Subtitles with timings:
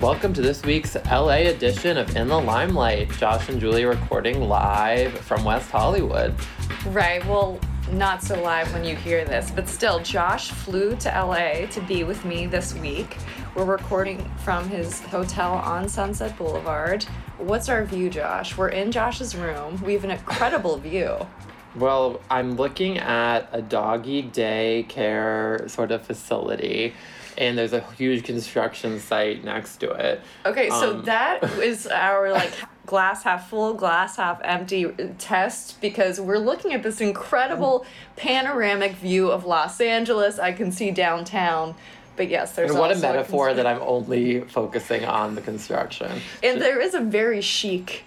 [0.00, 3.10] Welcome to this week's LA edition of In the Limelight.
[3.18, 6.36] Josh and Julie recording live from West Hollywood.
[6.86, 7.26] Right.
[7.26, 7.58] Well,
[7.90, 12.04] not so live when you hear this, but still, Josh flew to LA to be
[12.04, 13.16] with me this week.
[13.56, 17.02] We're recording from his hotel on Sunset Boulevard.
[17.38, 18.56] What's our view, Josh?
[18.56, 19.82] We're in Josh's room.
[19.82, 21.26] We have an incredible view.
[21.74, 26.94] Well, I'm looking at a doggy daycare sort of facility,
[27.38, 30.20] and there's a huge construction site next to it.
[30.44, 32.52] Okay, so Um, that is our like
[32.84, 34.86] glass half full, glass half empty
[35.18, 40.38] test because we're looking at this incredible panoramic view of Los Angeles.
[40.38, 41.74] I can see downtown.
[42.16, 46.10] But yes, there's And what a metaphor cons- that I'm only focusing on the construction.
[46.42, 48.02] And there is a very chic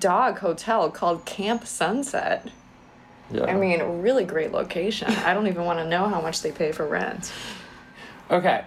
[0.00, 2.50] dog hotel called Camp Sunset.
[3.30, 3.44] Yeah.
[3.44, 5.08] I mean, really great location.
[5.12, 7.30] I don't even want to know how much they pay for rent.
[8.30, 8.62] Okay.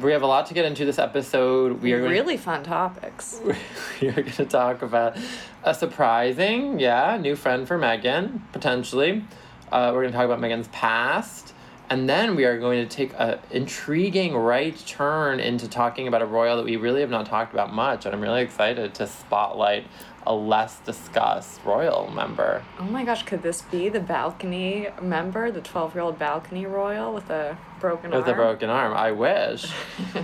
[0.00, 1.82] We have a lot to get into this episode.
[1.82, 3.40] We are Really fun topics.
[4.00, 5.16] we are going to talk about
[5.62, 9.24] a surprising, yeah, new friend for Meghan, potentially.
[9.70, 11.52] Uh, we're going to talk about Meghan's past.
[11.90, 16.26] And then we are going to take a intriguing right turn into talking about a
[16.26, 18.06] royal that we really have not talked about much.
[18.06, 19.86] And I'm really excited to spotlight
[20.26, 22.64] a less discussed royal member.
[22.80, 27.12] Oh my gosh, could this be the balcony member, the 12 year old balcony royal
[27.12, 28.94] with a broken With a broken arm.
[28.94, 29.70] I wish.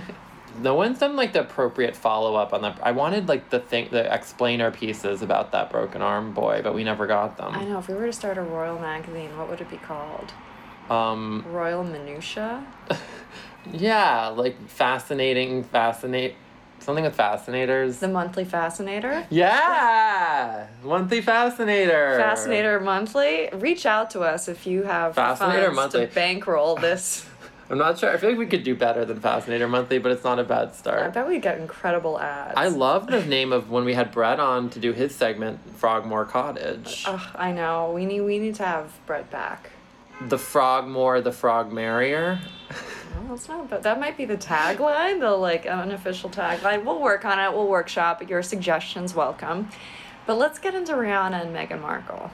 [0.63, 2.79] no one's done like the appropriate follow up on that.
[2.81, 6.83] I wanted like the thing, the explainer pieces about that broken arm boy, but we
[6.83, 7.53] never got them.
[7.53, 10.33] I know, if we were to start a royal magazine, what would it be called?
[10.89, 12.65] Um, Royal Minutia?
[13.71, 16.33] yeah, like fascinating, fascinate,
[16.79, 17.99] something with fascinators.
[17.99, 19.25] The Monthly Fascinator?
[19.29, 22.17] yeah, monthly fascinator.
[22.17, 23.49] Fascinator Monthly?
[23.53, 26.07] Reach out to us if you have Fascinator funds Monthly.
[26.07, 27.27] to bankroll this.
[27.71, 28.11] I'm not sure.
[28.11, 30.75] I feel like we could do better than Fascinator Monthly, but it's not a bad
[30.75, 31.03] start.
[31.03, 32.55] I bet we get incredible ads.
[32.57, 36.25] I love the name of when we had Brett on to do his segment, Frogmore
[36.25, 37.05] Cottage.
[37.07, 37.93] Ugh, I know.
[37.95, 39.69] We need we need to have Brett back.
[40.19, 42.41] The Frogmore, the Frog Merrier.
[43.15, 46.83] Well, that's not, but that might be the tagline, the like unofficial tagline.
[46.83, 47.55] We'll work on it.
[47.55, 48.29] We'll workshop.
[48.29, 49.69] Your suggestions welcome.
[50.25, 52.31] But let's get into Rihanna and Meghan Markle.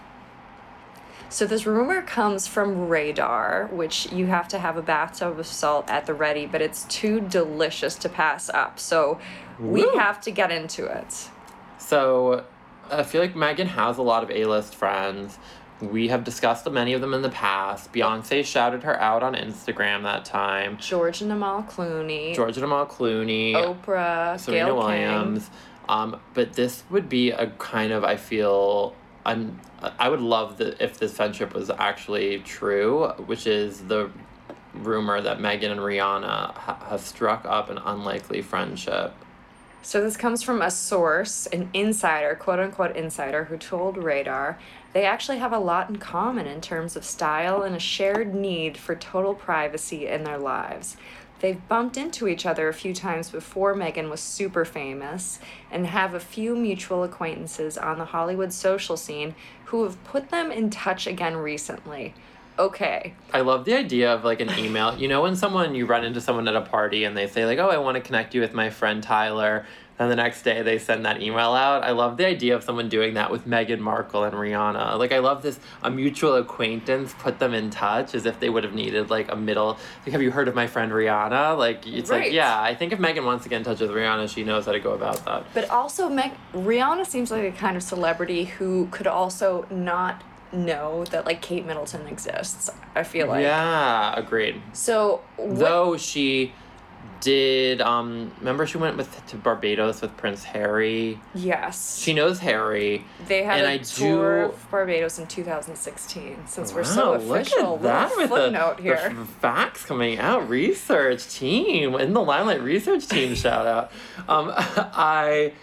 [1.29, 5.89] So this rumor comes from Radar, which you have to have a bathtub of salt
[5.89, 8.79] at the ready, but it's too delicious to pass up.
[8.79, 9.19] So
[9.59, 9.97] we Woo.
[9.97, 11.29] have to get into it.
[11.77, 12.45] So
[12.89, 15.38] I feel like Meghan has a lot of A-list friends.
[15.81, 17.94] We have discussed many of them in the past.
[17.94, 20.77] Beyonce shouted her out on Instagram that time.
[20.77, 25.51] George and Amal Clooney, Georgia Jamal Clooney, Oprah, Serena Gayle Williams.
[25.88, 28.95] Um, but this would be a kind of I feel
[29.27, 29.59] un-
[29.99, 34.09] I would love the if this friendship was actually true, which is the
[34.73, 39.13] rumor that Meghan and Rihanna ha- have struck up an unlikely friendship.
[39.83, 44.57] So this comes from a source, an insider, quote unquote insider, who told Radar
[44.93, 48.77] they actually have a lot in common in terms of style and a shared need
[48.77, 50.97] for total privacy in their lives.
[51.39, 55.39] They've bumped into each other a few times before Meghan was super famous
[55.71, 60.51] and have a few mutual acquaintances on the Hollywood social scene who have put them
[60.51, 62.13] in touch again recently.
[62.59, 64.97] Okay, I love the idea of like an email.
[64.97, 67.59] You know, when someone you run into someone at a party and they say like,
[67.59, 69.67] "Oh, I want to connect you with my friend Tyler,"
[69.99, 71.83] and the next day they send that email out.
[71.83, 74.97] I love the idea of someone doing that with Meghan Markle and Rihanna.
[74.99, 78.63] Like, I love this a mutual acquaintance put them in touch as if they would
[78.63, 79.77] have needed like a middle.
[80.05, 81.57] Like, have you heard of my friend Rihanna?
[81.57, 82.61] Like, it's like yeah.
[82.61, 84.79] I think if Meghan wants to get in touch with Rihanna, she knows how to
[84.79, 85.45] go about that.
[85.53, 91.03] But also, Meg- Rihanna seems like a kind of celebrity who could also not know
[91.05, 92.69] that like Kate Middleton exists.
[92.95, 93.41] I feel like.
[93.43, 94.61] yeah, agreed.
[94.73, 96.53] So what, Though she
[97.22, 101.19] did um remember she went with to Barbados with Prince Harry.
[101.33, 103.05] yes, She knows Harry.
[103.28, 106.47] they had and a I tour do- of Barbados in 2016.
[106.47, 109.13] Since we're Wow, so look official, at that with footnote the, here.
[109.15, 110.47] the facts coming out.
[110.50, 112.62] Research team in the limelight.
[112.62, 113.91] Research team shout out.
[114.30, 115.53] Um, I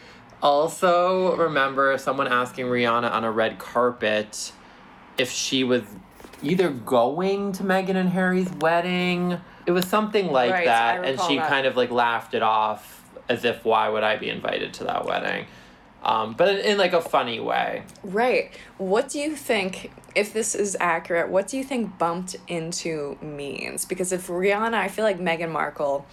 [0.42, 4.52] also remember someone asking Rihanna on a red carpet
[5.16, 5.82] if she was
[6.44, 9.40] either going to Meghan and Harry's wedding.
[9.66, 11.48] It was something like Right, that, and she that.
[11.48, 15.06] kind of like laughed it off as if why would I be invited to that
[15.06, 15.46] wedding?
[16.02, 17.82] Um, but in, in like a funny way.
[18.02, 18.50] Right.
[18.76, 23.86] What do you think, if this is accurate, what do you think bumped into means?
[23.86, 26.06] Because if Rihanna, I feel like Meghan Markle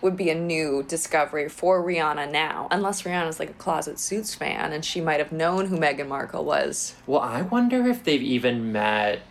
[0.00, 4.72] would be a new discovery for Rihanna now, unless Rihanna's like a closet suits fan
[4.72, 6.94] and she might have known who Meghan Markle was.
[7.04, 9.22] Well, I wonder if they've even met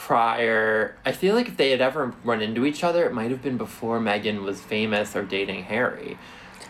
[0.00, 0.96] prior.
[1.04, 3.58] I feel like if they had ever run into each other, it might have been
[3.58, 6.16] before Meghan was famous or dating Harry.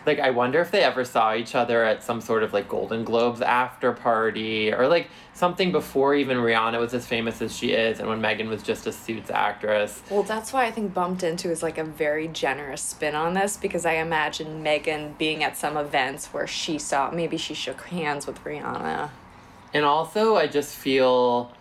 [0.05, 3.05] Like, I wonder if they ever saw each other at some sort of like Golden
[3.05, 8.01] Globes after party or like something before even Rihanna was as famous as she is
[8.01, 10.01] and when Meghan was just a suits actress.
[10.09, 13.55] Well, that's why I think Bumped Into is like a very generous spin on this
[13.55, 18.27] because I imagine Meghan being at some events where she saw, maybe she shook hands
[18.27, 19.09] with Rihanna.
[19.73, 21.53] And also, I just feel.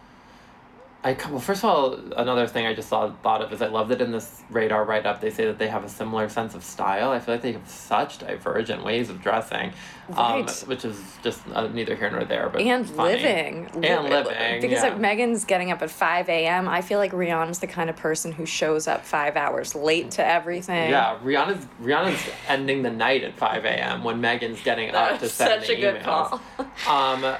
[1.02, 3.88] I well, first of all, another thing I just saw, thought of is I love
[3.88, 6.62] that in this radar write up they say that they have a similar sense of
[6.62, 7.10] style.
[7.10, 9.72] I feel like they have such divergent ways of dressing,
[10.14, 12.50] um, which is just uh, neither here nor there.
[12.50, 13.14] But and funny.
[13.14, 13.70] living.
[13.82, 14.92] and Li- living Because yeah.
[14.92, 18.32] if Meghan's getting up at 5 a.m., I feel like Rihanna's the kind of person
[18.32, 20.90] who shows up five hours late to everything.
[20.90, 24.04] Yeah, Rihanna's Rihanna's ending the night at five a.m.
[24.04, 26.42] when Meghan's getting up to send such a the good call.
[26.86, 27.36] um,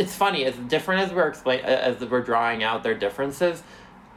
[0.00, 3.62] it's funny as different as we're explain as we're drawing out their differences.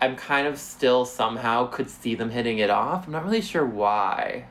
[0.02, 3.06] I'm kind of still somehow could see them hitting it off.
[3.06, 4.46] I'm not really sure why.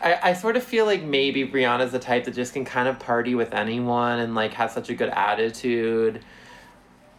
[0.00, 2.98] I, I sort of feel like maybe Rihanna's the type that just can kind of
[3.00, 6.24] party with anyone and like has such a good attitude.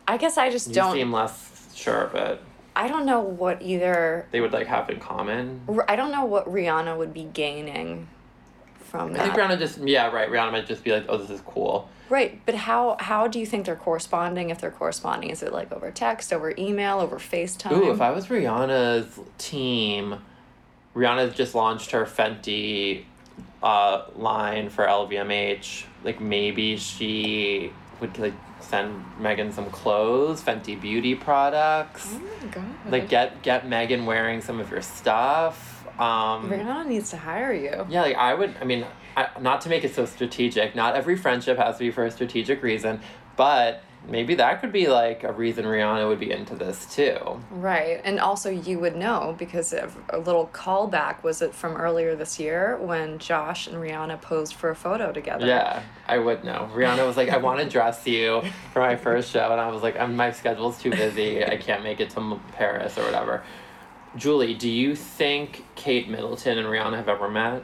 [0.08, 0.94] I guess I just You don't.
[0.94, 2.42] seem less sure of it.
[2.76, 4.28] I don't know what either.
[4.32, 5.62] They would like have in common.
[5.88, 8.08] I don't know what Rihanna would be gaining
[8.86, 10.30] from I think Rihanna just yeah right.
[10.30, 11.90] Rihanna might just be like, oh, this is cool.
[12.10, 14.50] Right, but how how do you think they're corresponding?
[14.52, 17.72] If they're corresponding, is it like over text, over email, over FaceTime?
[17.72, 20.20] Ooh, if I was Rihanna's team,
[20.96, 23.06] Rihanna's just launched her Fenty
[23.64, 25.86] uh, line for LVMH.
[26.04, 32.14] Like maybe she would like send Meghan some clothes, Fenty beauty products.
[32.14, 32.66] oh my god!
[32.90, 35.75] Like get get Meghan wearing some of your stuff.
[36.00, 37.86] Um, Rihanna needs to hire you.
[37.90, 38.56] yeah, like I would.
[38.60, 40.76] I mean, I, not to make it so strategic.
[40.76, 43.00] Not every friendship has to be for a strategic reason,
[43.36, 47.42] but maybe that could be like a reason Rihanna would be into this too.
[47.50, 52.16] Right, and also you would know because of a little callback was it from earlier
[52.16, 55.46] this year when Josh and Rihanna posed for a photo together.
[55.46, 56.70] Yeah, I would know.
[56.74, 58.44] Rihanna was like, I want to dress you
[58.74, 61.44] for my first show, and I was like, I'm, my schedule's too busy.
[61.44, 63.44] I can't make it to Paris or whatever.
[64.16, 67.64] Julie, do you think Kate Middleton and Rihanna have ever met?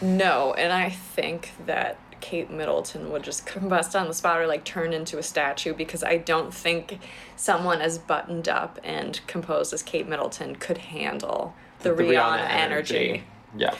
[0.00, 4.64] No, and I think that Kate Middleton would just combust on the spot or like
[4.64, 6.98] turn into a statue because I don't think
[7.36, 13.24] someone as buttoned up and composed as Kate Middleton could handle the, Rihanna, energy.
[13.56, 13.74] Yeah.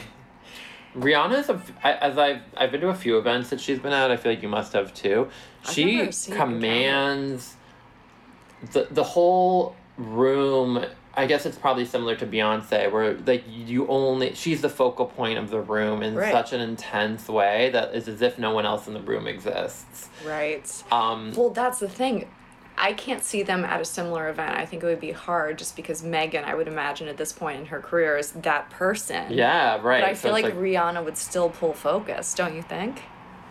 [0.95, 4.09] Rihanna's a, as I've I've been to a few events that she's been at.
[4.09, 5.29] I feel like you must have too.
[5.69, 7.55] She never seen her commands
[8.71, 10.83] the the whole room.
[11.19, 15.37] I guess it's probably similar to Beyonce, where like you only she's the focal point
[15.37, 16.31] of the room in Right.
[16.31, 20.09] such an intense way that it's as if no one else in the room exists.
[20.25, 20.83] Right.
[20.91, 22.27] Um, Well, that's the thing.
[22.77, 24.55] I can't see them at a similar event.
[24.57, 27.59] I think it would be hard just because Meghan, I would imagine at this point
[27.59, 29.33] in her career, is that person.
[29.33, 29.99] yeah, right.
[30.01, 33.01] But I So feel it's like, Rihanna would still pull focus, don't you think?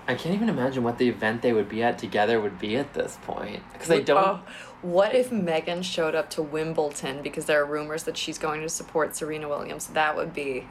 [0.08, 2.94] I can't even imagine what the event they would be at together would be at
[2.94, 4.18] this point because I don't.
[4.18, 4.40] Oh,
[4.80, 8.68] what if Meghan showed up to Wimbledon because there are rumors that she's going to
[8.70, 9.88] support Serena Williams?
[9.88, 10.66] That would be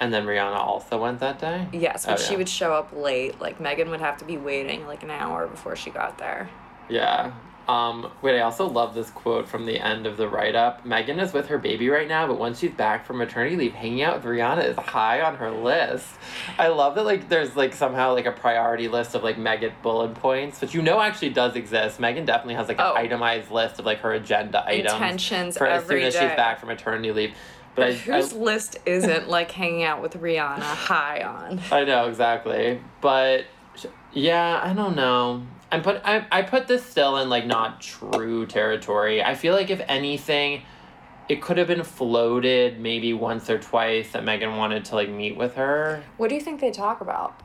[0.00, 1.66] And then Rihanna also went that day?
[1.72, 2.38] yes, but Oh, she yeah.
[2.38, 3.40] would show up late.
[3.40, 6.50] Like Meghan would have to be waiting like an hour before she got there.
[6.90, 7.32] Yeah.
[7.68, 10.86] Um, wait, I also love this quote from the end of the write up.
[10.86, 14.00] Meghan is with her baby right now, but once she's back from maternity leave, hanging
[14.02, 16.06] out with Rihanna is high on her list.
[16.58, 20.14] I love that like there's like somehow like a priority list of like Meghan bullet
[20.14, 22.00] points, which you know actually does exist.
[22.00, 22.94] Meghan definitely has like an Oh.
[22.96, 26.20] itemized list of like her agenda items Intentions for as soon as day.
[26.20, 27.34] she's back from maternity leave.
[27.74, 31.60] But, But I, whose I list isn't like hanging out with Rihanna high on?
[31.70, 33.44] I know exactly, but
[34.14, 35.42] yeah, I don't know.
[35.70, 39.22] I put I I put this still in like not true territory.
[39.22, 40.62] I feel like if anything,
[41.28, 45.36] it could have been floated maybe once or twice that Meghan wanted to like meet
[45.36, 46.02] with her.
[46.16, 47.40] What do you think they talk about?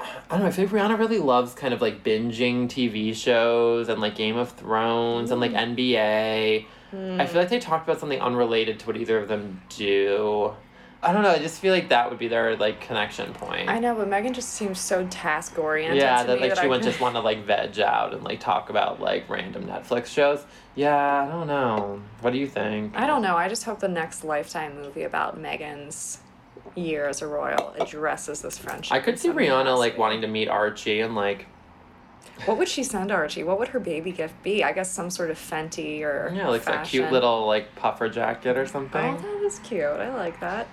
[0.00, 0.46] I don't know.
[0.46, 4.36] I feel like Rihanna really loves kind of like binging TV shows and like Game
[4.36, 5.76] of Thrones and like mm.
[5.76, 6.66] NBA.
[6.92, 7.18] I hmm.
[7.26, 10.54] feel like they talked about something unrelated to what either of them do.
[11.04, 11.30] I don't know.
[11.30, 13.68] I just feel like that would be their like connection point.
[13.68, 16.00] I know, but Meghan just seems so task oriented.
[16.00, 18.22] Yeah, to that me like she I would just want to like veg out and
[18.22, 20.44] like talk about like random Netflix shows.
[20.76, 22.00] Yeah, I don't know.
[22.20, 22.96] What do you think?
[22.96, 23.36] I don't know.
[23.36, 26.18] I just hope the next Lifetime movie about Meghan's
[26.76, 28.92] year as a royal addresses this friendship.
[28.92, 31.46] I could see Rihanna like wanting to meet Archie and like
[32.44, 33.44] What would she send Archie?
[33.44, 34.64] What would her baby gift be?
[34.64, 38.56] I guess some sort of Fenty or yeah, like a cute little like puffer jacket
[38.56, 39.16] or oh, something.
[39.16, 39.84] Oh, that is cute.
[39.84, 40.66] I like that.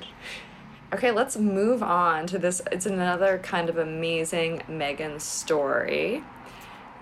[0.91, 2.61] Okay, let's move on to this.
[2.71, 6.23] It's another kind of amazing Meghan story.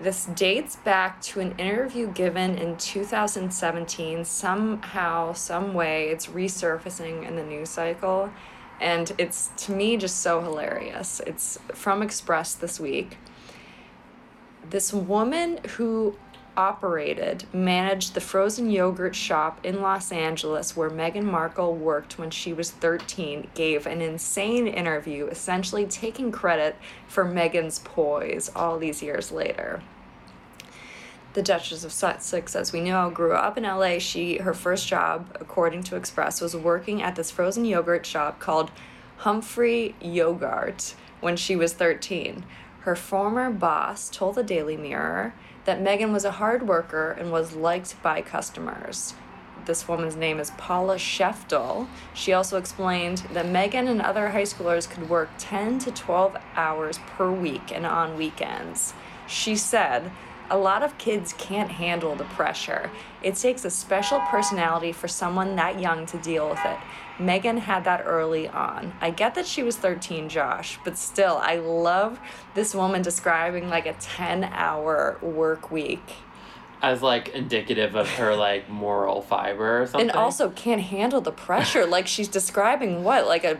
[0.00, 4.24] This dates back to an interview given in 2017.
[4.24, 8.30] Somehow, some way, it's resurfacing in the news cycle.
[8.80, 11.20] And it's to me just so hilarious.
[11.26, 13.16] It's from Express this week.
[14.70, 16.16] This woman who
[16.58, 22.52] operated, managed the frozen yogurt shop in Los Angeles where Meghan Markle worked when she
[22.52, 29.30] was 13, gave an insane interview, essentially taking credit for Meghan's poise all these years
[29.30, 29.80] later.
[31.34, 33.98] The Duchess of Sussex, as we know, grew up in LA.
[34.00, 38.72] She her first job, according to Express, was working at this frozen yogurt shop called
[39.18, 42.44] Humphrey Yogart when she was 13.
[42.88, 45.34] Her former boss told the Daily Mirror
[45.66, 49.12] that Meghan was a hard worker and was liked by customers.
[49.66, 51.86] This woman's name is Paula Scheftel.
[52.14, 56.98] She also explained that Meghan and other high schoolers could work 10 to 12 hours
[57.08, 58.94] per week and on weekends.
[59.26, 60.10] She said,
[60.50, 62.90] a lot of kids can't handle the pressure.
[63.22, 66.78] It takes a special personality for someone that young to deal with it.
[67.18, 68.92] Meghan had that early on.
[69.00, 72.20] I get that she was 13, Josh, but still, I love
[72.54, 76.02] this woman describing like a 10 hour work week.
[76.80, 80.10] As like indicative of her like moral fiber or something.
[80.10, 81.86] And also can't handle the pressure.
[81.86, 83.26] like she's describing what?
[83.26, 83.58] Like a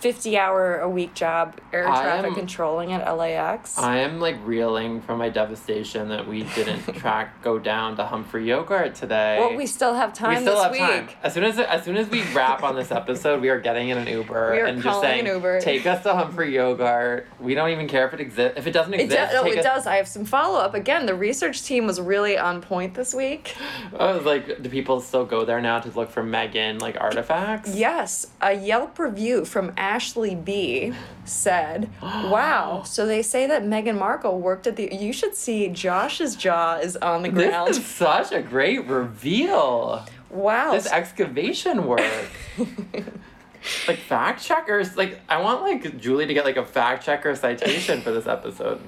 [0.00, 3.78] 50 hour a week job air traffic am- controlling at LAX.
[3.78, 8.46] I am like reeling from my devastation that we didn't track go down to Humphrey
[8.46, 9.36] Yogart today.
[9.38, 10.80] well, we still have time we still this have week.
[10.80, 11.08] time.
[11.22, 13.98] As soon as as soon as we wrap on this episode, we are getting in
[13.98, 15.60] an Uber We are and just saying, an Uber.
[15.60, 18.58] "Take us to Humphrey Yogart." We don't even care if it exists.
[18.58, 19.44] If it doesn't It, exist, does.
[19.44, 19.86] no, it us- does.
[19.86, 20.74] I have some follow up.
[20.74, 23.54] Again, the research team was really on point this week.
[23.98, 27.74] I was like, do people still go there now to look for Meghan like artifacts?
[27.74, 30.92] Yes, a Yelp review from Ashley B
[31.24, 36.36] said, "Wow, so they say that Meghan Markle worked at the You should see Josh's
[36.36, 37.70] jaw is on the ground.
[37.70, 40.06] This is such a great reveal.
[40.30, 40.72] wow.
[40.72, 42.28] This excavation work.
[43.88, 48.00] like fact checkers, like I want like Julie to get like a fact checker citation
[48.00, 48.80] for this episode.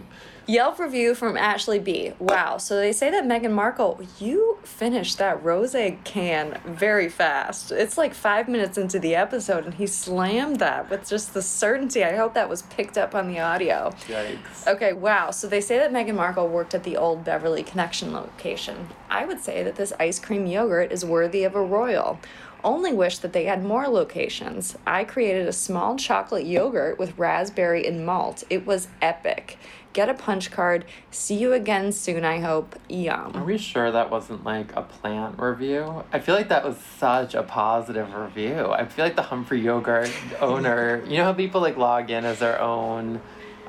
[0.52, 2.12] Yelp review from Ashley B.
[2.18, 7.72] Wow, so they say that Meghan Markle, you finished that rose can very fast.
[7.72, 12.04] It's like five minutes into the episode, and he slammed that with just the certainty.
[12.04, 13.94] I hope that was picked up on the audio.
[14.06, 14.66] Yikes.
[14.66, 15.30] Okay, wow.
[15.30, 18.88] So they say that Meghan Markle worked at the old Beverly Connection location.
[19.08, 22.20] I would say that this ice cream yogurt is worthy of a royal.
[22.64, 24.76] Only wish that they had more locations.
[24.86, 28.44] I created a small chocolate yogurt with raspberry and malt.
[28.50, 29.58] It was epic.
[29.92, 30.86] Get a punch card.
[31.10, 32.76] See you again soon, I hope.
[32.88, 33.32] Yum.
[33.34, 36.04] Are we sure that wasn't like a plant review?
[36.12, 38.70] I feel like that was such a positive review.
[38.70, 42.38] I feel like the Humphrey Yogart owner, you know how people like log in as
[42.38, 43.20] their own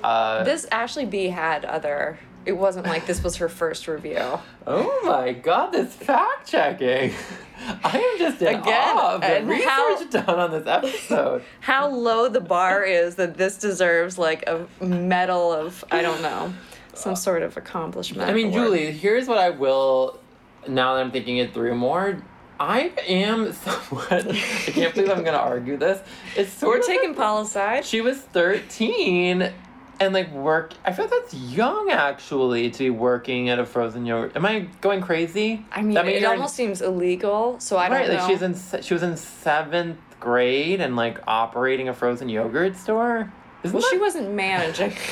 [0.04, 2.20] uh This Ashley B had other.
[2.46, 4.40] It wasn't like this was her first review.
[4.68, 7.14] Oh my god, this fact checking.
[7.84, 11.44] I am just in Again, awe of the and how- research done on this episode.
[11.62, 16.54] how low the bar is that this deserves like a medal of I don't know
[16.94, 18.30] some sort of accomplishment.
[18.30, 18.52] I mean.
[18.52, 20.20] Julie, here's what I will.
[20.68, 22.22] Now that I'm thinking it through more,
[22.60, 24.28] I am somewhat.
[24.28, 26.00] I can't believe I'm gonna argue this.
[26.36, 27.86] It's sort we're of taking Paula's side.
[27.86, 29.52] She was 13
[30.00, 30.74] and like work.
[30.86, 34.36] I feel that's young actually to be working at a frozen yogurt.
[34.36, 35.66] Am I going crazy?
[35.72, 37.60] I mean, means it you're in- almost seems illegal.
[37.60, 38.16] So I don't right, know.
[38.16, 43.32] like she's in she was in seventh grade and like operating a frozen yogurt store.
[43.64, 44.94] Isn't well, that she wasn't managing.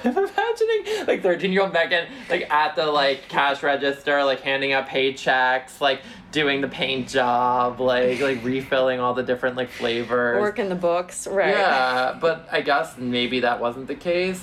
[0.04, 4.72] I'm imagining like 13 year old Meghan like at the like cash register, like handing
[4.72, 6.00] out paychecks, like
[6.32, 10.40] doing the paint job, like like refilling all the different like flavors.
[10.40, 11.50] Work in the books, right?
[11.50, 14.42] Yeah, but I guess maybe that wasn't the case.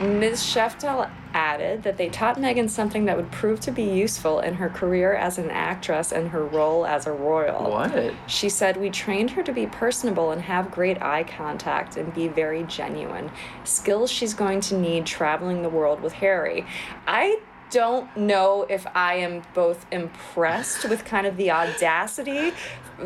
[0.00, 0.42] Ms.
[0.42, 4.70] Sheftel added that they taught Meghan something that would prove to be useful in her
[4.70, 7.70] career as an actress and her role as a royal.
[7.70, 8.14] What?
[8.26, 12.26] She said, We trained her to be personable and have great eye contact and be
[12.26, 13.30] very genuine.
[13.64, 16.64] Skills she's going to need traveling the world with Harry.
[17.06, 17.38] I
[17.70, 22.52] don't know if I am both impressed with kind of the audacity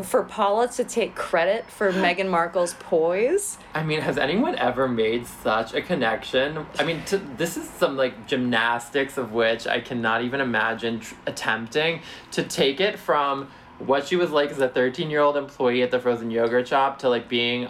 [0.02, 3.58] for Paula to take credit for Meghan Markle's poise.
[3.74, 6.66] I mean, has anyone ever made such a connection?
[6.78, 11.14] I mean, to, this is some like gymnastics of which I cannot even imagine tr-
[11.26, 12.02] attempting
[12.32, 13.48] to take it from
[13.78, 16.98] what she was like as a 13 year old employee at the frozen yogurt shop
[16.98, 17.68] to like being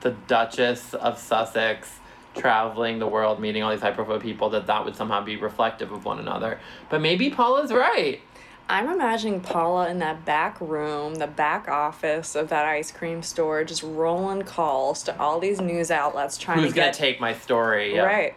[0.00, 2.00] the Duchess of Sussex
[2.34, 5.92] traveling the world meeting all these high profile people that that would somehow be reflective
[5.92, 6.58] of one another
[6.90, 8.20] but maybe paula's right
[8.68, 13.64] I'm imagining Paula in that back room, the back office of that ice cream store,
[13.64, 17.94] just rolling calls to all these news outlets trying who's to gonna take my story
[17.96, 18.02] yeah.
[18.02, 18.34] right.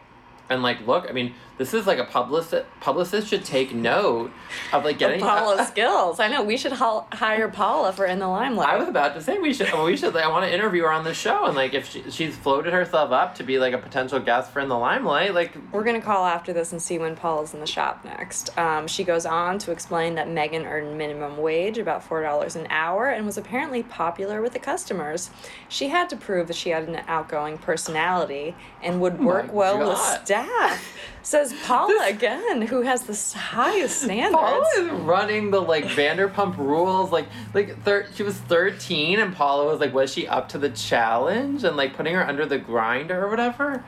[0.50, 1.08] And like look.
[1.10, 2.66] I mean, this is like a publicist.
[2.82, 4.32] Publicist should take note
[4.74, 6.20] of like getting Paula's skills.
[6.20, 8.70] I know we should hire Paula for in the limelight.
[8.70, 9.74] I was about to say we should.
[9.84, 10.14] We should.
[10.14, 12.74] Like, I want to interview her on the show, and like if she, she's floated
[12.74, 16.02] herself up to be like a potential guest for in the limelight, like We're gonna
[16.02, 18.56] call after this and see when Paula's in the shop next.
[18.58, 22.68] Um, she goes on to explain that Meghan earned minimum wage, about four dollars an
[22.70, 25.30] hour, and was apparently popular with the customers.
[25.70, 29.88] She had to prove that she had an outgoing personality and would work well with
[29.88, 30.26] God.
[30.44, 30.92] Staff.
[31.24, 34.36] Says Paula again, who has the highest standards.
[34.36, 37.12] Paula is running the like Vanderpump Rules.
[37.12, 40.70] Like like thir- she was thirteen, and Paula was like, was she up to the
[40.70, 43.84] challenge and like putting her under the grinder or whatever?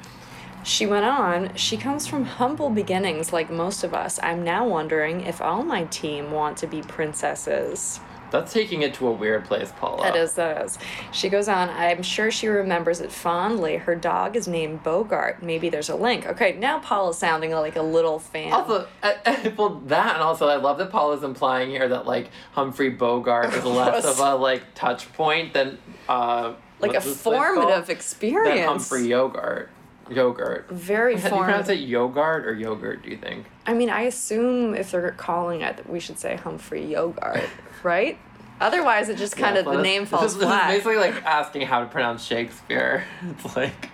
[0.63, 4.19] She went on, she comes from humble beginnings like most of us.
[4.21, 7.99] I'm now wondering if all my team want to be princesses.
[8.31, 10.03] That's taking it to a weird place, Paula.
[10.03, 10.77] That is, that is.
[11.11, 13.77] She goes on, I'm sure she remembers it fondly.
[13.77, 15.41] Her dog is named Bogart.
[15.41, 16.25] Maybe there's a link.
[16.27, 18.53] Okay, now Paula's sounding like a little fan.
[18.53, 22.29] Also, uh, uh, well, that and also, I love that Paula's implying here that like
[22.51, 25.77] Humphrey Bogart is less of a like touch point than
[26.09, 28.59] uh like a what's this place formative experience.
[28.59, 29.69] than Humphrey Yogart.
[30.09, 30.69] Yogurt.
[30.69, 33.03] Very How do you pronounce it yogurt or yogurt?
[33.03, 33.45] Do you think?
[33.65, 37.43] I mean, I assume if they're calling it, we should say Humphrey Yogart,
[37.83, 38.17] right?
[38.59, 40.67] Otherwise, it just kind Yeah, of the name falls this, is- flat.
[40.69, 43.03] This is basically like asking how to pronounce Shakespeare.
[43.29, 43.89] It's like,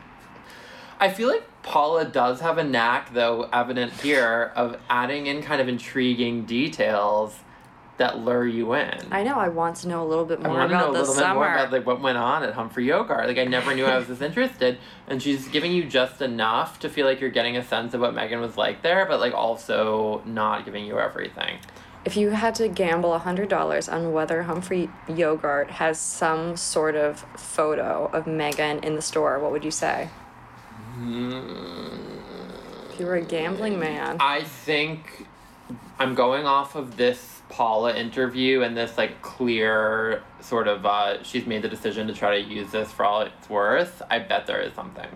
[0.99, 5.59] I feel like Paula does have a knack, though, evident here, of adding in kind
[5.61, 7.35] of intriguing details
[7.97, 8.99] that lure you in.
[9.11, 9.35] I know.
[9.35, 11.13] I want to know a little bit more I want to know about a little
[11.13, 11.27] summer.
[11.27, 13.27] bit more about like what went on at Humphrey Yogart.
[13.27, 16.89] Like I never knew I was this interested, and she's giving you just enough to
[16.89, 20.21] feel like you're getting a sense of what Meghan was like there, but like also
[20.25, 21.59] not giving you everything.
[22.05, 28.09] If you had to gamble $100 on whether Humphrey Yogart has some sort of photo
[28.11, 30.09] of Meghan in the store, what would you say?
[30.95, 31.87] Hmm.
[32.91, 34.17] If you were a gambling man.
[34.19, 35.27] I think
[35.97, 41.45] I'm going off of this Paula interview and this like clear sort of uh, she's
[41.45, 44.01] made the decision to try to use this for all it's worth.
[44.09, 45.07] I bet there is something.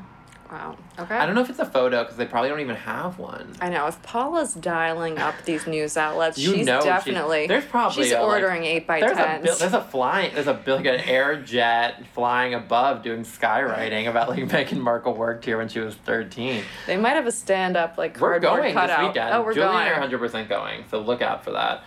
[0.52, 0.78] Wow.
[0.98, 1.16] Okay.
[1.18, 3.52] I don't know if it's a photo because they probably don't even have one.
[3.60, 3.86] I know.
[3.88, 8.14] If Paula's dialing up these news outlets, You she's know she's- definitely there's probably she's
[8.14, 9.44] a, like- ordering eight by There's a tens.
[9.44, 14.30] bil- there's a flying there's a like an air jet flying above doing skywriting about
[14.30, 16.64] like Meghan Markle worked here when she was 13.
[16.86, 19.34] they might have a stand up like We're going this weekend.
[19.34, 19.88] Oh, we're Julie going.
[19.88, 21.84] and I are 100% going, so look out for that.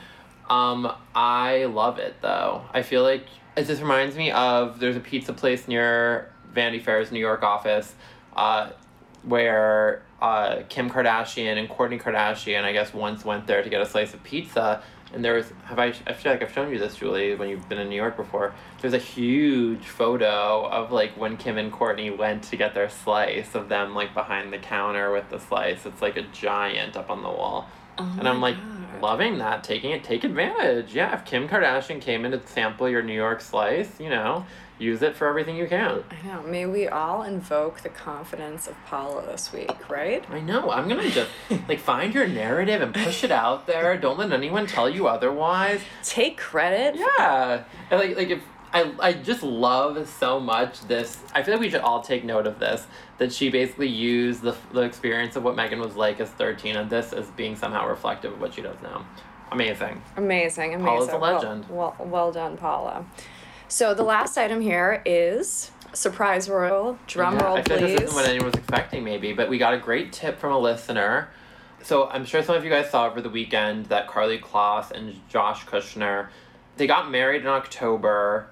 [0.50, 2.62] Um, I love it though.
[2.74, 7.12] I feel like it just reminds me of there's a pizza place near Vanity Fair's
[7.12, 7.94] New York office,
[8.36, 8.70] uh,
[9.22, 13.86] where uh, Kim Kardashian and Kourtney Kardashian, I guess, once went there to get a
[13.86, 14.82] slice of pizza.
[15.12, 17.68] And there was, have I, I feel like I've shown you this, Julie, when you've
[17.68, 18.54] been in New York before.
[18.80, 23.54] There's a huge photo of like when Kim and Kourtney went to get their slice
[23.54, 25.86] of them like behind the counter with the slice.
[25.86, 27.68] It's like a giant up on the wall.
[28.00, 29.02] Oh and I'm like God.
[29.02, 30.94] loving that, taking it, take advantage.
[30.94, 34.46] Yeah, if Kim Kardashian came in to sample your New York slice, you know,
[34.78, 36.02] use it for everything you can.
[36.10, 36.42] I know.
[36.42, 40.24] May we all invoke the confidence of Paula this week, right?
[40.30, 40.70] I know.
[40.70, 41.30] I'm gonna just
[41.68, 43.96] like find your narrative and push it out there.
[43.98, 45.80] Don't let anyone tell you otherwise.
[46.02, 46.96] Take credit.
[46.98, 51.18] Yeah, like like if I I just love so much this.
[51.35, 52.87] I feel like we should all take note of this.
[53.18, 56.88] That she basically used the the experience of what Meghan was like as thirteen, and
[56.88, 59.04] this as being somehow reflective of what she does now.
[59.52, 60.00] Amazing.
[60.16, 60.87] Amazing, amazing.
[60.87, 61.66] Paula's a Well- legend.
[61.68, 63.04] Well, well, done, Paula.
[63.66, 66.98] So the last item here is surprise royal.
[67.09, 69.59] Drum Yeah, roll, I feel like this isn't what anyone was expecting, maybe, but we
[69.59, 71.28] got a great tip from a listener.
[71.83, 75.20] So I'm sure some of you guys saw over the weekend that Karlie Kloss and
[75.28, 76.28] Josh Kushner,
[76.76, 78.46] they got married in October,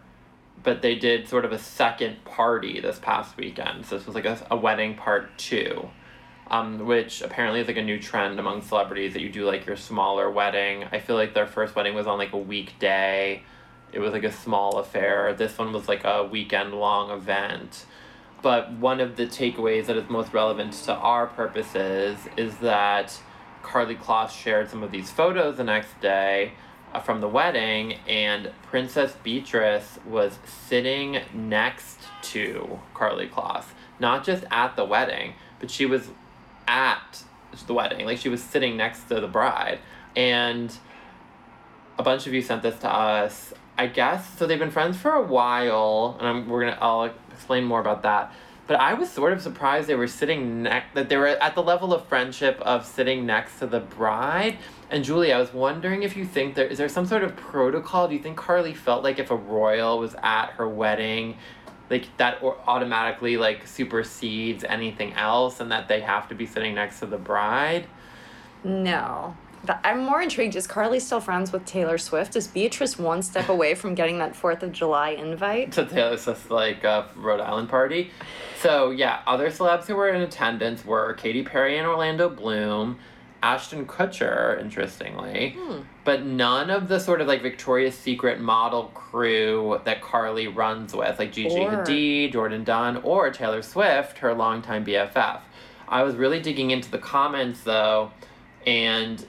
[0.69, 3.87] but they did sort of a second party this past weekend.
[3.87, 5.89] So this was like a, a wedding part two,
[6.49, 9.77] um, which apparently is like a new trend among celebrities that you do like your
[9.77, 10.85] smaller wedding.
[10.93, 13.43] I feel like their first wedding was on like a weekday.
[13.93, 15.33] It was like a small affair.
[15.33, 17.87] This one was like a weekend long event.
[18.43, 23.19] But one of the takeaways that is most relevant to our purposes is that
[23.63, 26.53] Karlie Kloss shared some of these photos the next day
[27.05, 33.65] from the wedding, and Princess Beatrice was sitting next to Karlie Kloss.
[34.01, 36.09] Not just at the wedding, but she was
[36.67, 37.23] at
[37.67, 38.07] the wedding.
[38.07, 39.81] Like she was sitting next to the bride.
[40.17, 40.77] And
[41.99, 43.53] a bunch of you sent this to us.
[43.77, 44.47] I guess so.
[44.47, 46.79] They've been friends for a while, and I'm, we're gonna.
[46.81, 48.33] I'll explain more about that.
[48.69, 50.95] But I was sort of surprised they were sitting next.
[50.95, 54.59] That they were at the level of friendship of sitting next to the bride.
[54.91, 58.07] And Julie, I was wondering if you think there is there some sort of protocol?
[58.07, 61.37] Do you think Karlie felt like if a royal was at her wedding,
[61.91, 66.75] like that or automatically like supersedes anything else and that they have to be sitting
[66.75, 67.87] next to the bride.
[68.65, 69.37] No.
[69.85, 70.57] I'm more intrigued.
[70.57, 72.37] Is Karlie still friends with Taylor Swift?
[72.37, 75.73] Is Beatrice one step away from getting that 4th of July invite?
[75.73, 78.11] to Taylor Swift's like uh, Rhode Island party.
[78.61, 82.99] So yeah, other celebs who were in attendance were Katy Perry and Orlando Bloom,
[83.43, 85.83] Ashton Kutcher, interestingly, Hmm.
[86.05, 91.19] but none of the sort of like Victoria's Secret model crew that Karlie runs with,
[91.19, 95.41] like Gigi Or- Hadid, Jourdan Dunn, or Taylor Swift, her longtime BFF.
[95.89, 98.11] I was really digging into the comments though,
[98.67, 99.25] and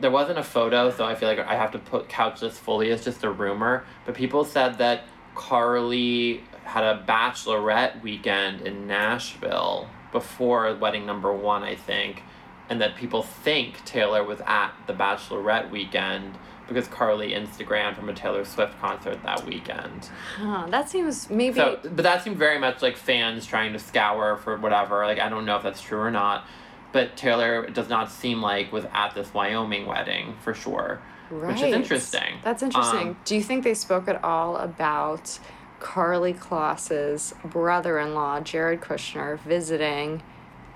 [0.00, 2.90] there wasn't a photo, so I feel like I have to put couch this fully
[2.90, 3.84] as just a rumor.
[4.06, 11.62] But people said that Karlie had a bachelorette weekend in Nashville before wedding number one,
[11.62, 12.22] I think,
[12.68, 16.36] and that people think Taylor was at the bachelorette weekend
[16.68, 20.08] because Karlie Instagrammed from a Taylor Swift concert that weekend.
[20.36, 21.56] Huh, that seems maybe.
[21.56, 25.04] So, but that seemed very much like fans trying to scour for whatever.
[25.04, 26.46] Like, I don't know if that's true or not.
[26.92, 31.00] But Taylor does not seem like was at this Wyoming wedding for sure.
[31.30, 31.52] right.
[31.52, 32.38] which is interesting.
[32.42, 33.08] That's interesting.
[33.08, 35.38] Um, Do you think they spoke at all about
[35.80, 40.22] Karlie Kloss's brother in law, Jared Kushner, visiting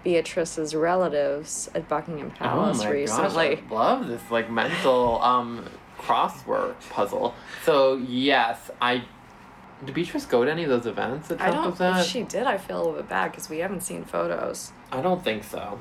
[0.05, 3.57] Beatrice's relatives at Buckingham Palace oh my recently?
[3.57, 7.35] gosh, I love this like mental um crossword puzzle.
[7.65, 9.05] So yes, I
[9.85, 11.79] did Beatrice go to any of those events I don't.
[11.81, 14.73] If she did, I feel a little bit bad because we haven't seen photos.
[14.93, 15.79] I don't think so.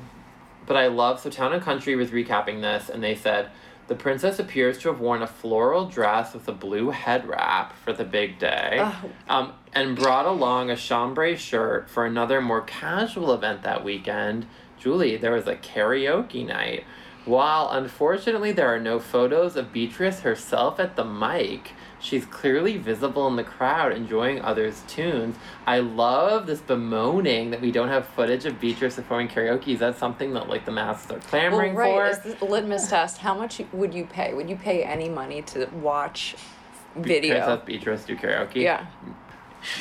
[0.65, 3.49] But I love so Town and Country was recapping this and they said
[3.87, 7.91] the princess appears to have worn a floral dress with a blue head wrap for
[7.91, 8.77] the big day.
[8.79, 9.09] Ugh.
[9.27, 14.45] Um, and brought along a chambray shirt for another more casual event that weekend.
[14.79, 16.85] Julie, there was a karaoke night.
[17.25, 21.71] While unfortunately there are no photos of Beatrice herself at the mic,
[22.03, 25.35] she's clearly visible in the crowd enjoying others' tunes.
[25.65, 29.69] I love this bemoaning that we don't have footage of Beatrice performing karaoke.
[29.69, 31.93] Is that something that like the masses are Well, clamoring right.
[31.93, 32.05] for?
[32.07, 33.19] Is this the litmus test?
[33.19, 34.33] How much would you pay?
[34.33, 36.35] Would you pay any money to watch
[36.95, 37.35] video?
[37.35, 38.55] Princess Beatrice do karaoke?
[38.57, 38.85] Yeah.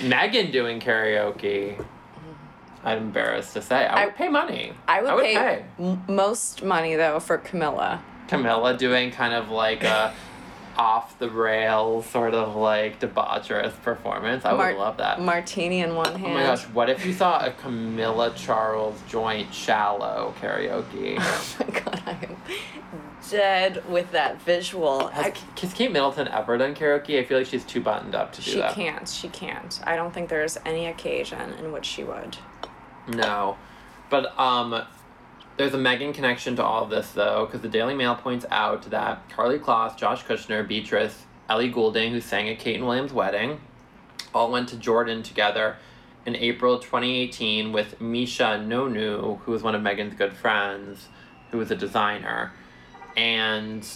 [0.03, 1.85] Meghan doing karaoke.
[2.85, 3.85] I'm embarrassed to say.
[3.87, 4.73] I would I- pay money.
[4.89, 5.65] I would, pay, pay.
[5.79, 8.01] M- most money though for Camilla.
[8.29, 10.15] Camilla doing kind of like a
[10.77, 14.45] off the rails sort of like debaucherous performance.
[14.45, 15.21] I would love that.
[15.21, 16.33] Martini in one hand.
[16.33, 21.19] Oh my gosh, what if you saw a Camilla Charles joint shallow karaoke?
[21.63, 22.37] Oh my god, I am
[23.31, 25.09] dead with that visual.
[25.09, 27.19] Has, I, has Kate Middleton ever done karaoke?
[27.19, 28.75] I feel like she's too buttoned up to do she that.
[28.75, 29.09] can't.
[29.09, 29.81] She can't.
[29.85, 32.37] I don't think there's any occasion in which she would.
[33.09, 33.57] No,
[34.11, 34.83] but um,
[35.57, 38.83] there's a Meghan connection to all of this though, because the Daily Mail points out
[38.91, 43.61] that Karlie Kloss, Josh Kushner, Beatrice, Ellie Goulding, who sang at Kate and Williams' wedding,
[44.35, 45.77] all went to Jordan together
[46.25, 51.09] in April 2018 with Misha Nonoo, who was one of Meghan's good friends,
[51.51, 52.53] who was a designer,
[53.17, 53.87] and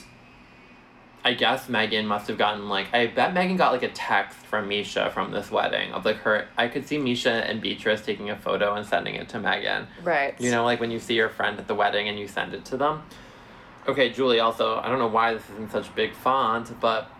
[1.27, 4.69] I guess Meghan must have gotten like I bet Meghan got like a text from
[4.69, 8.37] Misha from this wedding of like her I could see Misha and Beatrice taking a
[8.37, 9.89] photo and sending it to Meghan.
[10.05, 10.41] Right.
[10.41, 12.65] You know, like when you see your friend at the wedding and you send it
[12.67, 13.03] to them.
[13.89, 17.11] Okay, Julie, also, I don't know why this is in such big font, but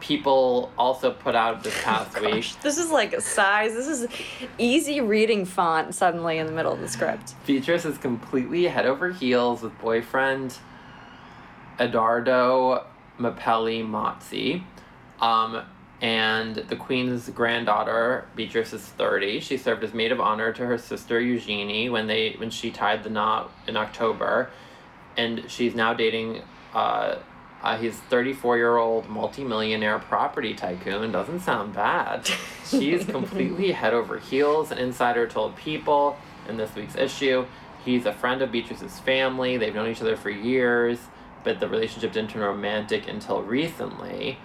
[0.00, 2.60] people also put out this oh past week.
[2.60, 3.72] This is like a size.
[3.72, 4.08] This is
[4.58, 7.34] easy reading font suddenly in the middle of the script.
[7.46, 10.56] Beatrice is completely head over heels with boyfriend
[11.78, 12.84] Edoardo
[13.22, 14.62] Mapelli Mozzi.
[15.20, 15.64] Um,
[16.00, 19.38] and the queen's granddaughter, Beatrice, is 30.
[19.40, 23.04] She served as maid of honor to her sister Eugenie when they when she tied
[23.04, 24.50] the knot in October.
[25.16, 26.42] And she's now dating
[26.74, 27.16] uh,
[27.62, 31.12] uh, he's 34 year old multimillionaire property tycoon.
[31.12, 32.28] Doesn't sound bad.
[32.66, 34.72] She's completely head over heels.
[34.72, 36.16] An insider told People
[36.48, 37.46] in this week's issue
[37.84, 39.56] he's a friend of Beatrice's family.
[39.56, 40.98] They've known each other for years,
[41.44, 44.38] but the relationship didn't turn romantic until recently.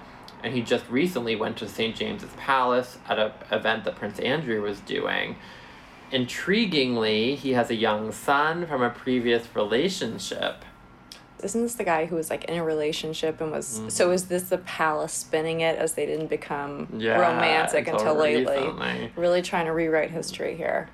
[0.44, 1.96] And he just recently went to St.
[1.96, 5.36] James's Palace at an event that Prince Andrew was doing.
[6.12, 10.64] Intriguingly, he has a young son from a previous relationship.
[11.44, 13.90] Isn't this the guy who was like in a relationship and was Mm-hmm.
[13.90, 18.74] so is this the palace spinning it as they didn't become Yeah, romantic until until,
[18.74, 19.12] lately?
[19.16, 20.90] Really trying to rewrite history here.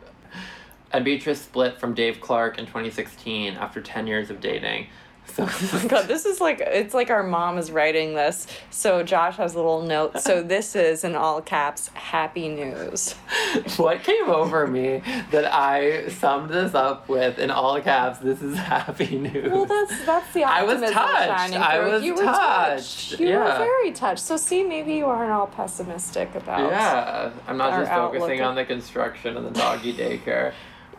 [0.92, 4.88] And Beatrice split from Dave Clark in 2016 after 10 years of dating.
[5.28, 8.46] So Oh my God, this is like it's like our mom is writing this.
[8.70, 10.20] So Josh has a little note.
[10.20, 13.14] So this is in all caps, happy news.
[13.78, 18.20] what came over me that I summed this up with in all caps?
[18.20, 19.52] This is happy news.
[19.52, 21.54] Well, that's that's the I was touched.
[21.56, 23.10] I was you were touched.
[23.10, 23.20] touched.
[23.20, 23.60] You Yeah.
[23.60, 24.22] were very touched.
[24.24, 26.70] So see, maybe you aren't all pessimistic about.
[26.70, 30.54] Yeah, I'm not just focusing on the construction and the doggy daycare.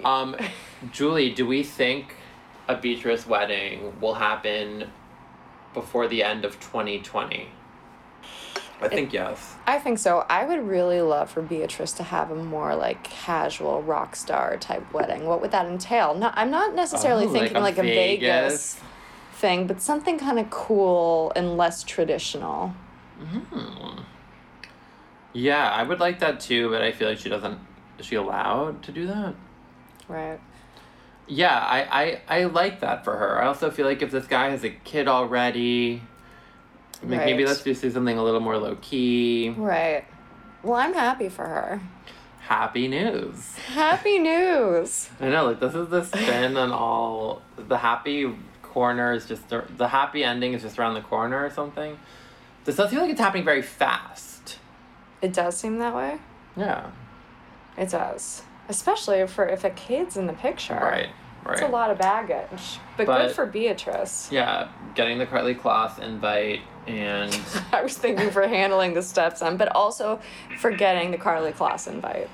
[0.04, 0.36] Um,
[0.92, 2.16] Julie, do we think
[2.68, 4.90] a Beatrice wedding will happen
[5.72, 7.48] before the end of 2020?
[8.80, 9.54] I think yes.
[9.66, 10.26] I think so.
[10.28, 14.92] I would really love for Beatrice to have a more like casual rock star type
[14.92, 15.26] wedding.
[15.26, 16.14] What would that entail?
[16.14, 18.78] Not, I'm not necessarily Oh, thinking like a, Vegas.
[19.34, 22.74] thing, but something kind of cool and less traditional.
[23.18, 24.00] Hmm.
[25.32, 27.58] Yeah, I would like that too, but I feel like she doesn't.
[27.98, 29.34] Is she allowed to do that?
[30.08, 30.40] Right.
[31.26, 33.42] Yeah, I, I, I like that for her.
[33.42, 36.02] I also feel like if this guy has a kid already,
[37.02, 39.54] like maybe let's just do something a little more low key.
[39.56, 40.04] Right.
[40.62, 41.80] Well, I'm happy for her.
[42.40, 43.56] Happy news.
[43.56, 45.08] Happy news.
[45.20, 49.88] I know, like this is the spin on all the happy corner is just the
[49.88, 51.98] happy ending is just around the corner or something.
[52.64, 54.58] This does feel like it's happening very fast.
[55.22, 56.18] It does seem that way.
[56.56, 56.90] Yeah.
[57.78, 58.42] It does.
[58.68, 60.74] Especially for if a kid's in the picture.
[60.74, 61.08] Right.
[61.44, 61.52] Right.
[61.54, 62.78] It's a lot of baggage.
[62.96, 64.28] But, But- good for Beatrice.
[64.32, 67.38] Yeah, getting the Karlie Kloss invite and
[67.72, 70.20] I was thinking for handling the stepson, but also
[70.58, 72.28] for getting the Karlie Kloss invite.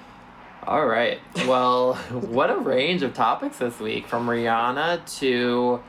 [0.66, 1.18] all right.
[1.46, 5.80] Well, what a range of topics this week from Rihanna to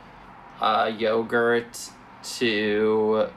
[0.60, 1.90] uh, yogurt
[2.38, 3.28] to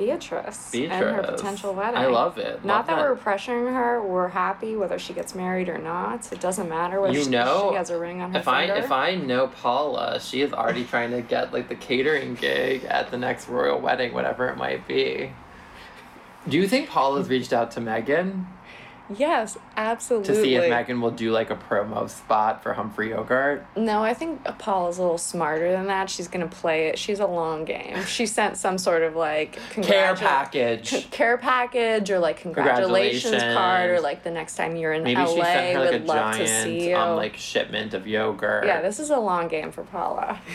[0.00, 0.92] Beatrice, Beatrice.
[0.92, 1.98] and her potential wedding.
[1.98, 2.64] I love it.
[2.64, 4.02] Not Love that, we're pressuring her.
[4.02, 6.32] We're happy whether she gets married or not.
[6.32, 8.64] It doesn't matter whether You she, know, she has a ring on her if I
[8.64, 13.10] if I know Paula, she is already trying to get like the catering gig at
[13.10, 15.32] the next royal wedding, whatever it might be.
[16.48, 18.46] Do you think Paula's reached out to Meghan
[19.16, 20.34] yes, absolutely.
[20.34, 23.64] to see if Meghan will do like a promo spot for Humphrey Yogart?
[23.76, 26.08] No, I think Paula's a little smarter than that.
[26.10, 26.98] She's gonna play it.
[26.98, 28.02] She's a long game.
[28.04, 30.88] She sent some sort of like Care package.
[30.88, 33.54] c- care package or like congratulations, Congratulations.
[33.56, 36.02] card or like the next time you're in Maybe LA she sent her like would
[36.02, 36.96] a love to see giant you.
[36.96, 38.66] um, like shipment of yogurt.
[38.66, 40.40] yeah, this is a long game for Paula.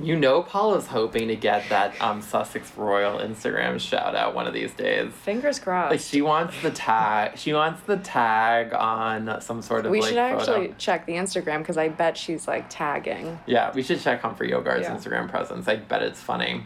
[0.00, 4.54] You know Paula's hoping to get that um Sussex Royal Instagram shout out one of
[4.54, 5.12] these days.
[5.12, 5.90] Fingers crossed.
[5.90, 10.08] Like she wants the tag she wants the tag on some sort of we like
[10.10, 10.38] should photo.
[10.38, 13.38] actually check the Instagram because I bet she's like tagging.
[13.46, 14.96] Yeah, we should check Humphrey Yogart's Yeah.
[14.96, 15.66] Instagram presence.
[15.66, 16.62] I bet it's funny.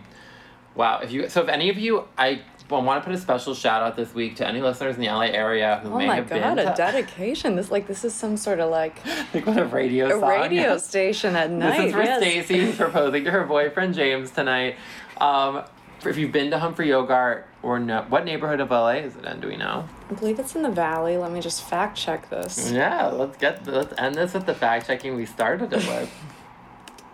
[0.74, 3.82] Wow, if you so if any of you I want to put a special shout
[3.82, 6.34] out this week to any listeners in the LA area who Oh may have god,
[6.34, 7.54] been Oh my god, a dedication.
[7.56, 8.96] This like this is some sort of like
[9.34, 10.22] like what a radio a song.
[10.28, 11.76] radio station at night.
[11.76, 12.20] This is for yes.
[12.22, 14.76] Stacy proposing to her boyfriend James tonight.
[15.20, 15.64] Um,
[16.04, 19.40] if you've been to Humphrey Yogart or no, what neighborhood of LA is it in?
[19.40, 19.88] Do we know?
[20.10, 21.16] I believe it's in the valley.
[21.16, 22.72] Let me just fact check this.
[22.72, 26.10] Yeah, let's get let's end this with the fact checking we started it with.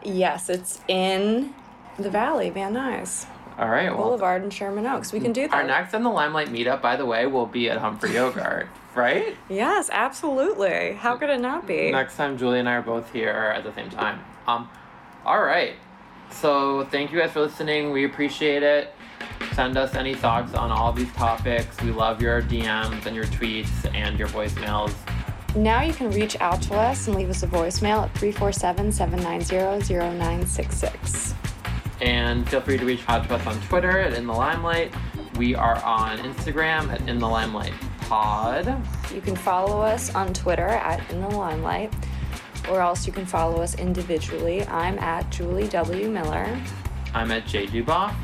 [0.05, 1.53] Yes, it's in
[1.99, 3.27] the valley, Van Nuys.
[3.59, 5.12] All right, well, Boulevard in Sherman Oaks.
[5.12, 5.53] We can do that.
[5.55, 9.37] our next in the limelight meetup, by the way, will be at Humphrey Yogart, right?
[9.49, 10.92] Yes, absolutely.
[10.92, 11.90] How could it not be?
[11.90, 14.21] Next time, Julie and I are both here at the same time.
[14.47, 14.68] Um,
[15.25, 15.75] all right.
[16.31, 17.90] So thank you guys for listening.
[17.90, 18.94] We appreciate it.
[19.55, 21.81] Send us any thoughts on all these topics.
[21.83, 24.94] We love your DMs and your tweets and your voicemails.
[25.57, 29.85] Now you can reach out to us and leave us a voicemail at 347 790
[29.85, 31.35] 0966.
[32.00, 34.94] And feel free to reach out to us on Twitter at In the Limelight.
[35.37, 38.66] We are on Instagram at In the Limelight Pod.
[39.14, 41.92] You can follow us on Twitter at In the Limelight,
[42.68, 44.64] or else you can follow us individually.
[44.66, 46.08] I'm at Julie W.
[46.08, 46.58] Miller.
[47.14, 48.14] I'm at J Duboff.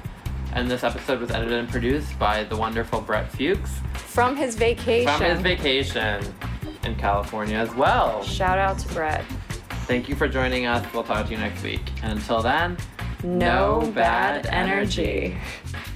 [0.52, 5.08] And this episode was edited and produced by the wonderful Brett Fuchs From his vacation.
[5.12, 6.24] from his vacation
[6.84, 8.22] in California as well.
[8.22, 9.24] Shout out to Brett.
[9.88, 10.86] Thank you for joining us.
[10.94, 11.80] We'll talk to you next week.
[12.04, 12.76] And until then,
[13.24, 15.34] No, bad energy.